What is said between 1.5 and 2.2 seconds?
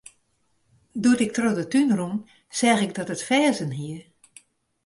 de tún rûn,